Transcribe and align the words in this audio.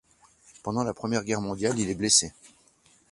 Pendant 0.63 0.83
la 0.83 0.95
Première 0.95 1.23
Guerre 1.23 1.41
mondiale, 1.41 1.77
il 1.77 1.87
est 1.87 1.93
blessé. 1.93 2.33